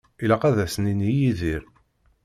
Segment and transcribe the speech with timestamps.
[0.23, 1.63] Ilaq ad as-nini i Yidir.